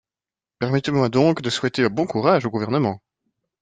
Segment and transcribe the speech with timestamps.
[0.57, 3.03] Permettez-moi donc de souhaiter bon courage au Gouvernement.